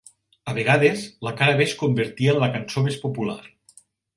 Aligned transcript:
A 0.51 0.55
vegades, 0.59 1.03
la 1.27 1.35
cara 1.43 1.59
B 1.61 1.65
es 1.67 1.75
convertia 1.83 2.35
en 2.35 2.43
la 2.45 2.51
cançó 2.57 2.87
més 2.89 2.99
popular. 3.07 3.41